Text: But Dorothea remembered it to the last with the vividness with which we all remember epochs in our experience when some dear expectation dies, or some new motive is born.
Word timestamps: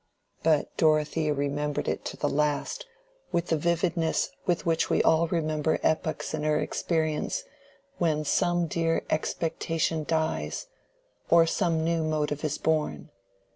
But 0.41 0.75
Dorothea 0.77 1.31
remembered 1.31 1.87
it 1.87 2.03
to 2.05 2.17
the 2.17 2.27
last 2.27 2.87
with 3.31 3.49
the 3.49 3.55
vividness 3.55 4.31
with 4.47 4.65
which 4.65 4.89
we 4.89 5.03
all 5.03 5.27
remember 5.27 5.77
epochs 5.83 6.33
in 6.33 6.43
our 6.43 6.57
experience 6.57 7.43
when 7.99 8.25
some 8.25 8.65
dear 8.65 9.03
expectation 9.11 10.03
dies, 10.03 10.65
or 11.29 11.45
some 11.45 11.83
new 11.83 12.01
motive 12.03 12.43
is 12.43 12.57
born. 12.57 13.11